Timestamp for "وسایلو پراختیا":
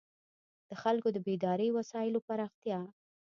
1.77-2.79